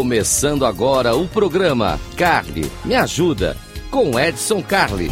[0.00, 3.54] Começando agora o programa Carly Me Ajuda
[3.90, 5.10] com Edson Carli.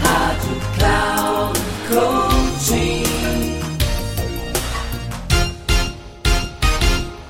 [0.00, 3.02] Rádio Cloud Coaching.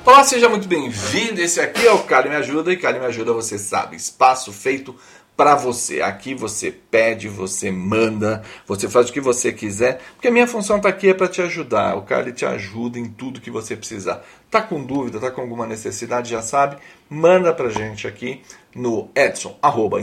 [0.04, 1.40] Olá, seja muito bem-vindo.
[1.40, 4.94] Esse aqui é o Carly Me Ajuda e Carly Me Ajuda, você sabe, espaço feito
[5.36, 6.02] para você.
[6.02, 10.76] Aqui você pede, você manda, você faz o que você quiser, porque a minha função
[10.76, 11.96] está aqui é para te ajudar.
[11.96, 14.24] O Carly te ajuda em tudo que você precisar.
[14.50, 16.76] Tá com dúvida, tá com alguma necessidade, já sabe,
[17.08, 18.42] manda pra gente aqui
[18.74, 20.00] no edson, arroba,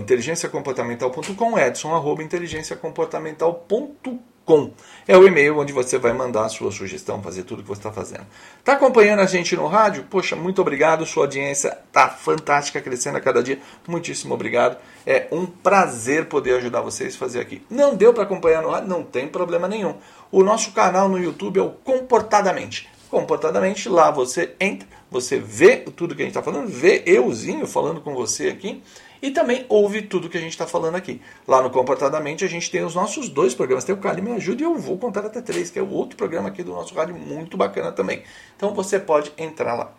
[5.07, 7.91] é o e-mail onde você vai mandar a sua sugestão, fazer tudo que você está
[7.91, 8.25] fazendo.
[8.59, 10.05] Está acompanhando a gente no rádio?
[10.09, 11.05] Poxa, muito obrigado.
[11.05, 13.59] Sua audiência está fantástica, crescendo a cada dia.
[13.87, 14.77] Muitíssimo obrigado.
[15.05, 17.61] É um prazer poder ajudar vocês a fazer aqui.
[17.69, 18.87] Não deu para acompanhar no rádio?
[18.87, 19.95] Não tem problema nenhum.
[20.31, 22.87] O nosso canal no YouTube é o Comportadamente.
[23.09, 28.01] Comportadamente, lá você entra, você vê tudo que a gente está falando, vê euzinho falando
[28.01, 28.83] com você aqui
[29.21, 31.21] e também ouve tudo que a gente está falando aqui.
[31.47, 33.83] Lá no Comportadamente a gente tem os nossos dois programas.
[33.83, 36.15] Tem o Cali Me Ajude e eu vou contar até três, que é o outro
[36.15, 38.23] programa aqui do nosso rádio muito bacana também.
[38.55, 39.93] Então você pode entrar lá.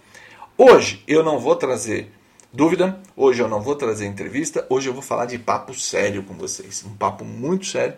[0.57, 2.11] Hoje eu não vou trazer
[2.53, 6.35] dúvida, hoje eu não vou trazer entrevista, hoje eu vou falar de papo sério com
[6.35, 6.85] vocês.
[6.85, 7.95] Um papo muito sério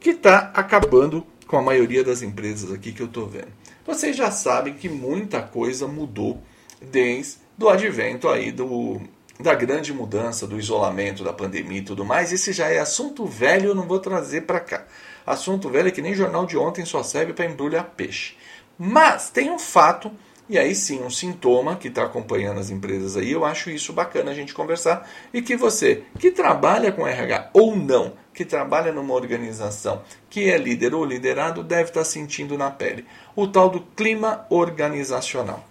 [0.00, 3.48] que está acabando com a maioria das empresas aqui que eu estou vendo.
[3.86, 6.40] Vocês já sabem que muita coisa mudou
[6.80, 9.00] desde o advento aí do
[9.38, 13.70] da grande mudança, do isolamento, da pandemia e tudo mais, esse já é assunto velho,
[13.70, 14.84] eu não vou trazer para cá.
[15.24, 18.34] Assunto velho é que nem jornal de ontem só serve para embrulhar peixe.
[18.76, 20.10] Mas tem um fato,
[20.48, 24.32] e aí sim, um sintoma que está acompanhando as empresas aí, eu acho isso bacana
[24.32, 29.14] a gente conversar, e que você, que trabalha com RH ou não, que trabalha numa
[29.14, 33.04] organização, que é líder ou liderado, deve estar tá sentindo na pele.
[33.36, 35.64] O tal do clima organizacional.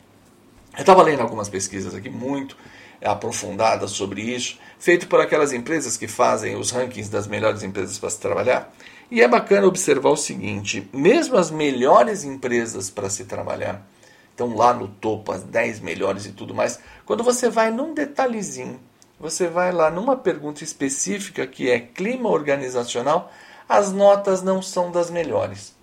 [0.73, 2.55] Eu estava lendo algumas pesquisas aqui muito
[3.03, 8.09] aprofundada sobre isso, feito por aquelas empresas que fazem os rankings das melhores empresas para
[8.09, 8.73] se trabalhar.
[9.09, 13.87] E é bacana observar o seguinte: mesmo as melhores empresas para se trabalhar,
[14.31, 18.79] estão lá no topo, as 10 melhores e tudo mais, quando você vai num detalhezinho,
[19.19, 23.31] você vai lá numa pergunta específica que é clima organizacional,
[23.67, 25.75] as notas não são das melhores.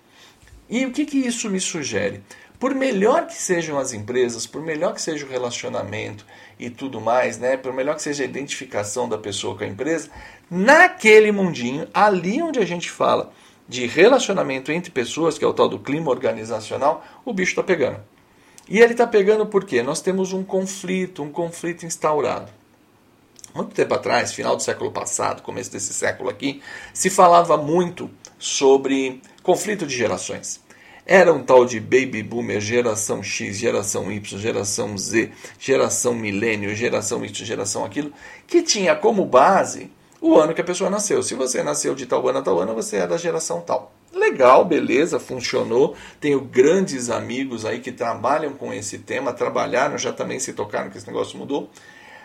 [0.69, 2.23] E o que, que isso me sugere?
[2.59, 6.25] Por melhor que sejam as empresas, por melhor que seja o relacionamento
[6.59, 10.09] e tudo mais, né, por melhor que seja a identificação da pessoa com a empresa,
[10.49, 13.31] naquele mundinho, ali onde a gente fala
[13.67, 17.99] de relacionamento entre pessoas, que é o tal do clima organizacional, o bicho está pegando.
[18.67, 22.51] E ele está pegando porque nós temos um conflito, um conflito instaurado.
[23.53, 26.61] Muito tempo atrás, final do século passado, começo desse século aqui,
[26.93, 30.64] se falava muito sobre conflito de gerações.
[31.05, 37.23] Era um tal de baby boomer, geração X, geração Y, geração Z, geração milênio, geração
[37.23, 38.11] isso, geração aquilo,
[38.47, 41.21] que tinha como base o ano que a pessoa nasceu.
[41.21, 43.93] Se você nasceu de tal ano a tal ano, você é da geração tal.
[44.11, 45.95] Legal, beleza, funcionou.
[46.19, 50.97] Tenho grandes amigos aí que trabalham com esse tema, trabalharam, já também se tocaram que
[50.97, 51.69] esse negócio mudou.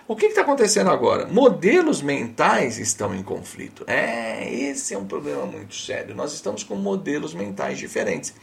[0.08, 1.26] O que está acontecendo agora?
[1.26, 3.84] Modelos mentais estão em conflito.
[3.86, 6.14] É, esse é um problema muito sério.
[6.14, 8.34] Nós estamos com modelos mentais diferentes.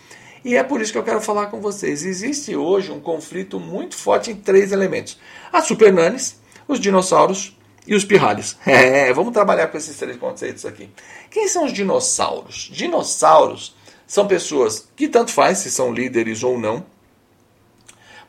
[0.47, 2.05] E é por isso que eu quero falar com vocês.
[2.05, 5.19] Existe hoje um conflito muito forte em três elementos:
[5.51, 8.55] as supernanes, os dinossauros e os pirralhos.
[8.65, 10.89] É, vamos trabalhar com esses três conceitos aqui.
[11.29, 12.69] Quem são os dinossauros?
[12.71, 13.75] Dinossauros
[14.07, 16.85] são pessoas que tanto faz se são líderes ou não,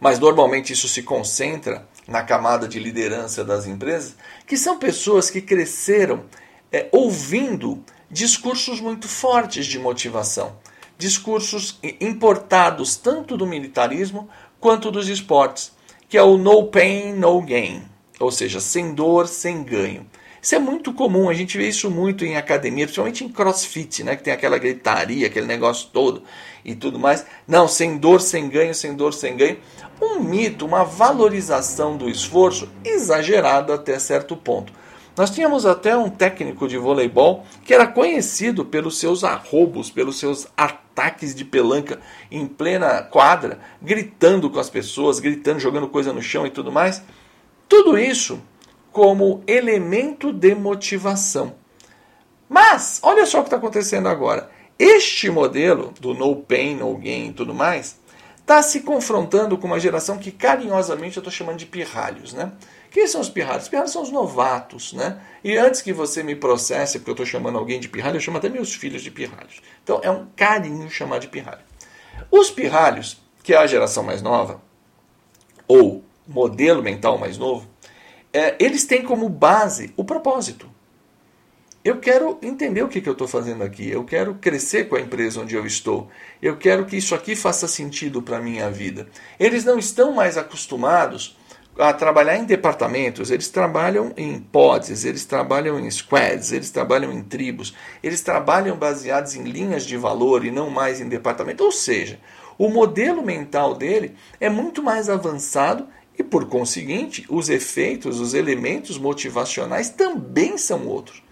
[0.01, 5.41] mas normalmente isso se concentra na camada de liderança das empresas, que são pessoas que
[5.41, 6.25] cresceram
[6.73, 10.57] é, ouvindo discursos muito fortes de motivação
[10.99, 14.29] discursos importados tanto do militarismo
[14.61, 15.73] quanto dos esportes,
[16.09, 17.83] que é o no pain, no gain,
[18.19, 20.05] ou seja, sem dor, sem ganho.
[20.41, 24.17] Isso é muito comum, a gente vê isso muito em academia, principalmente em crossfit, né,
[24.17, 26.23] que tem aquela gritaria, aquele negócio todo
[26.65, 27.25] e tudo mais.
[27.47, 29.59] Não, sem dor, sem ganho, sem dor, sem ganho.
[30.01, 34.73] Um mito, uma valorização do esforço exagerado até certo ponto.
[35.19, 40.47] Nós tínhamos até um técnico de voleibol que era conhecido pelos seus arrobos, pelos seus
[40.57, 41.99] ataques de pelanca
[42.31, 47.03] em plena quadra, gritando com as pessoas, gritando, jogando coisa no chão e tudo mais.
[47.69, 48.41] Tudo isso
[48.93, 51.57] como elemento de motivação.
[52.49, 54.49] Mas, olha só o que está acontecendo agora.
[54.79, 57.99] Este modelo do no pain, no gain e tudo mais
[58.49, 62.51] está se confrontando com uma geração que carinhosamente eu estou chamando de pirralhos, né?
[62.91, 63.65] Quem são os pirralhos?
[63.65, 65.21] Os pirralhos são os novatos, né?
[65.45, 68.39] E antes que você me processe, porque eu estou chamando alguém de pirralho, eu chamo
[68.39, 69.61] até meus filhos de pirralhos.
[69.85, 71.61] Então é um carinho chamar de pirralho.
[72.31, 74.63] Os pirralhos, que é a geração mais nova,
[75.67, 77.69] ou modelo mental mais novo,
[78.33, 80.68] é, eles têm como base o propósito.
[81.85, 83.89] Eu quero entender o que, que eu estou fazendo aqui.
[83.89, 86.09] Eu quero crescer com a empresa onde eu estou.
[86.43, 89.09] Eu quero que isso aqui faça sentido para a minha vida.
[89.39, 91.37] Eles não estão mais acostumados
[91.79, 97.23] a trabalhar em departamentos, eles trabalham em pods, eles trabalham em squads, eles trabalham em
[97.23, 97.73] tribos,
[98.03, 101.63] eles trabalham baseados em linhas de valor e não mais em departamento.
[101.63, 102.19] Ou seja,
[102.59, 105.87] o modelo mental dele é muito mais avançado
[106.19, 111.23] e, por conseguinte, os efeitos, os elementos motivacionais também são outros.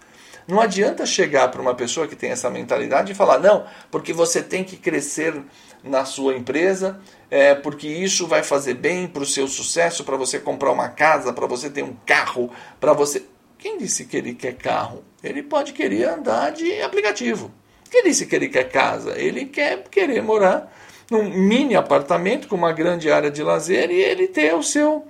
[0.47, 4.41] Não adianta chegar para uma pessoa que tem essa mentalidade e falar, não, porque você
[4.41, 5.43] tem que crescer
[5.83, 6.99] na sua empresa,
[7.29, 11.33] é, porque isso vai fazer bem para o seu sucesso, para você comprar uma casa,
[11.33, 12.49] para você ter um carro,
[12.79, 13.23] para você.
[13.57, 15.03] Quem disse que ele quer carro?
[15.21, 17.51] Ele pode querer andar de aplicativo.
[17.89, 19.19] Quem disse que ele quer casa?
[19.19, 20.73] Ele quer querer morar
[21.09, 25.05] num mini apartamento com uma grande área de lazer e ele ter o seu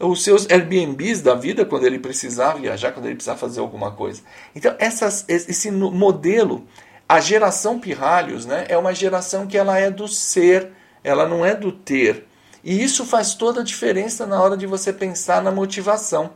[0.00, 4.22] os seus Airbnbs da vida quando ele precisar viajar, quando ele precisar fazer alguma coisa.
[4.54, 6.66] Então, essas, esse modelo,
[7.06, 10.70] a geração Pirralhos, né, é uma geração que ela é do ser,
[11.04, 12.26] ela não é do ter.
[12.64, 16.30] E isso faz toda a diferença na hora de você pensar na motivação.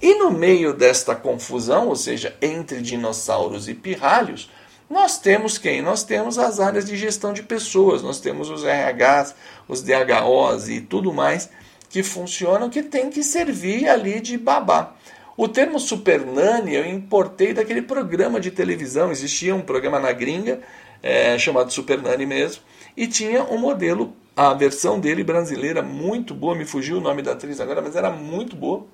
[0.00, 4.50] E no meio desta confusão, ou seja, entre dinossauros e pirralhos,
[4.90, 5.80] nós temos quem?
[5.80, 9.34] Nós temos as áreas de gestão de pessoas, nós temos os RHs,
[9.66, 11.48] os DHOs e tudo mais
[11.92, 14.94] que funcionam que tem que servir ali de babá.
[15.36, 19.12] O termo super nani eu importei daquele programa de televisão.
[19.12, 20.60] Existia um programa na gringa
[21.02, 22.62] é, chamado Super Nani mesmo
[22.96, 26.54] e tinha um modelo, a versão dele brasileira muito boa.
[26.54, 28.86] Me fugiu o nome da atriz agora, mas era muito boa.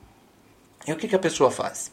[0.85, 1.93] E o que, que a pessoa faz?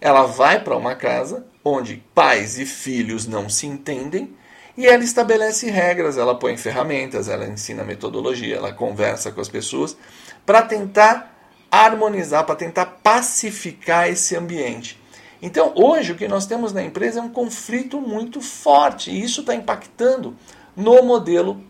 [0.00, 4.34] Ela vai para uma casa onde pais e filhos não se entendem
[4.76, 9.96] e ela estabelece regras, ela põe ferramentas, ela ensina metodologia, ela conversa com as pessoas
[10.44, 11.32] para tentar
[11.70, 15.00] harmonizar, para tentar pacificar esse ambiente.
[15.40, 19.40] Então, hoje, o que nós temos na empresa é um conflito muito forte e isso
[19.40, 20.36] está impactando
[20.76, 21.60] no modelo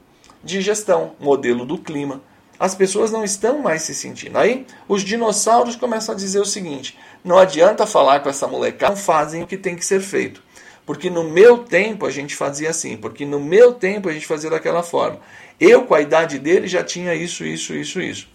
[0.45, 2.21] de gestão, modelo do clima.
[2.59, 4.37] As pessoas não estão mais se sentindo.
[4.37, 9.01] Aí, os dinossauros começam a dizer o seguinte: não adianta falar com essa molecada, não
[9.01, 10.43] fazem o que tem que ser feito.
[10.85, 14.51] Porque no meu tempo a gente fazia assim, porque no meu tempo a gente fazia
[14.51, 15.21] daquela forma.
[15.59, 18.29] Eu, com a idade dele, já tinha isso, isso, isso, isso.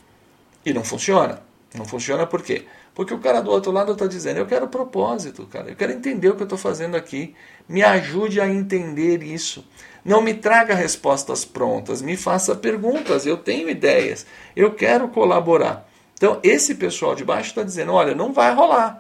[0.68, 1.40] E não funciona.
[1.74, 2.66] Não funciona por quê?
[2.94, 5.70] Porque o cara do outro lado está dizendo: eu quero propósito, cara.
[5.70, 7.34] Eu quero entender o que eu estou fazendo aqui.
[7.70, 9.66] Me ajude a entender isso.
[10.04, 13.26] Não me traga respostas prontas, me faça perguntas.
[13.26, 14.26] Eu tenho ideias.
[14.54, 15.88] Eu quero colaborar.
[16.16, 19.00] Então, esse pessoal de baixo está dizendo: olha, não vai rolar.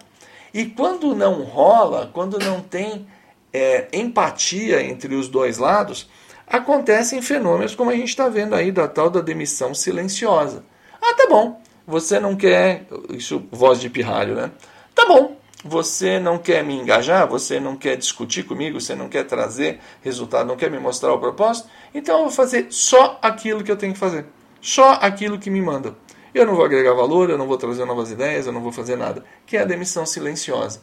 [0.54, 3.06] E quando não rola, quando não tem
[3.52, 6.10] é, empatia entre os dois lados,
[6.48, 10.64] acontecem fenômenos como a gente está vendo aí da tal da demissão silenciosa.
[11.02, 12.86] Ah, tá bom, você não quer.
[13.10, 14.52] Isso, voz de pirralho, né?
[14.94, 19.26] Tá bom, você não quer me engajar, você não quer discutir comigo, você não quer
[19.26, 23.72] trazer resultado, não quer me mostrar o propósito, então eu vou fazer só aquilo que
[23.72, 24.26] eu tenho que fazer.
[24.62, 25.96] Só aquilo que me manda.
[26.34, 28.96] Eu não vou agregar valor, eu não vou trazer novas ideias, eu não vou fazer
[28.96, 29.24] nada.
[29.46, 30.82] Que é a demissão silenciosa.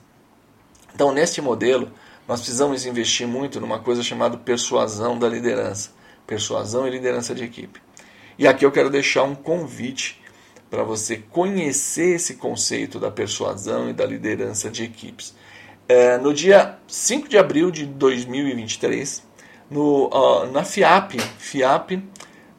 [0.95, 1.91] Então, neste modelo,
[2.27, 5.91] nós precisamos investir muito numa coisa chamada persuasão da liderança.
[6.27, 7.84] Persuasão e liderança de equipe.
[8.39, 10.21] E aqui eu quero deixar um convite
[10.71, 15.35] para você conhecer esse conceito da persuasão e da liderança de equipes.
[15.89, 19.23] É, no dia 5 de abril de 2023,
[19.71, 22.03] no, uh, na FIAP, FIAP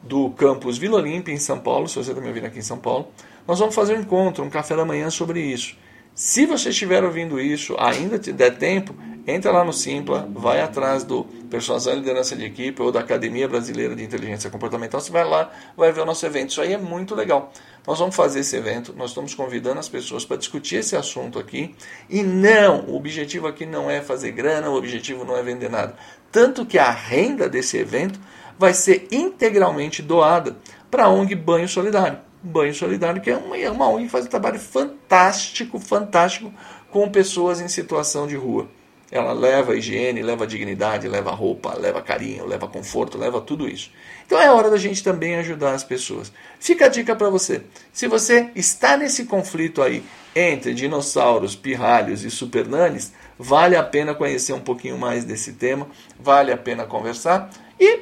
[0.02, 2.78] do campus Vila Olímpia, em São Paulo, se você está me ouvindo aqui em São
[2.78, 3.08] Paulo,
[3.46, 5.76] nós vamos fazer um encontro, um café da manhã sobre isso.
[6.14, 8.94] Se você estiver ouvindo isso, ainda te der tempo,
[9.26, 13.48] entra lá no Simpla, vai atrás do Persuasão e Liderança de Equipe ou da Academia
[13.48, 16.50] Brasileira de Inteligência Comportamental, você vai lá, vai ver o nosso evento.
[16.50, 17.52] Isso aí é muito legal.
[17.86, 21.74] Nós vamos fazer esse evento, nós estamos convidando as pessoas para discutir esse assunto aqui.
[22.10, 25.94] E não, o objetivo aqui não é fazer grana, o objetivo não é vender nada.
[26.32, 28.18] Tanto que a renda desse evento
[28.58, 30.56] vai ser integralmente doada
[30.90, 32.18] para a ONG Banho Solidário.
[32.42, 36.52] Banho Solidário, que é uma, é uma ONG que faz um trabalho fantástico, fantástico
[36.90, 38.68] com pessoas em situação de rua.
[39.10, 43.90] Ela leva higiene, leva dignidade, leva roupa, leva carinho, leva conforto, leva tudo isso.
[44.26, 46.32] Então é hora da gente também ajudar as pessoas.
[46.58, 47.62] Fica a dica para você.
[47.92, 50.02] Se você está nesse conflito aí
[50.34, 55.86] entre dinossauros, pirralhos e supernanes, vale a pena conhecer um pouquinho mais desse tema,
[56.18, 57.48] vale a pena conversar
[57.78, 58.00] e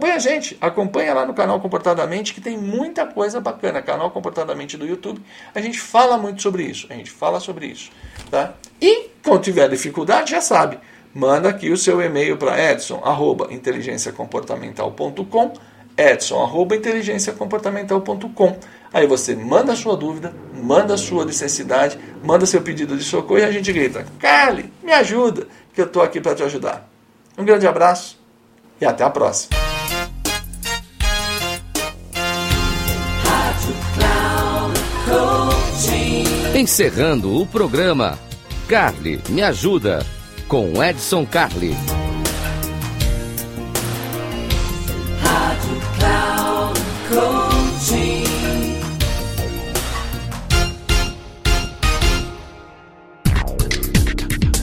[0.00, 3.82] acompanha a gente, acompanha lá no canal Comportadamente que tem muita coisa bacana.
[3.82, 5.20] Canal Comportadamente do YouTube,
[5.54, 7.90] a gente fala muito sobre isso, a gente fala sobre isso,
[8.30, 8.54] tá?
[8.80, 10.78] E quando tiver dificuldade, já sabe.
[11.14, 15.52] Manda aqui o seu e-mail para edson@inteligenciacomportamental.com,
[15.98, 18.56] edson@inteligenciacomportamental.com.
[18.92, 23.40] Aí você manda a sua dúvida, manda a sua necessidade, manda seu pedido de socorro
[23.40, 26.88] e a gente grita: Carly, me ajuda, que eu estou aqui para te ajudar.
[27.36, 28.18] Um grande abraço
[28.80, 29.69] e até a próxima.
[36.60, 38.18] Encerrando o programa,
[38.68, 40.04] Carly me ajuda
[40.46, 41.74] com Edson Coaching.